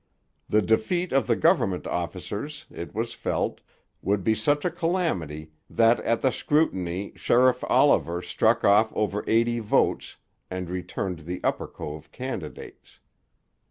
[0.49, 3.61] The defeat of the government officers, it was felt,
[4.01, 9.59] would be such a calamity that at the scrutiny Sheriff Oliver struck off over eighty
[9.59, 10.17] votes,
[10.49, 12.97] and returned the Upper Cove candidates.